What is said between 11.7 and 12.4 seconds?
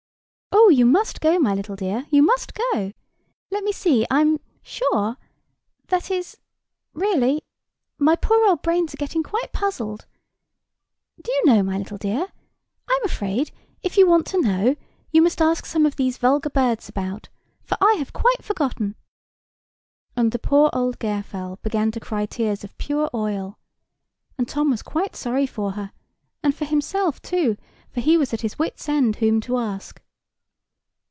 little dear,